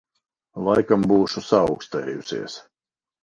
Laikam 0.67 1.03
būšu 1.11 1.43
saaukstējusies. 1.49 2.57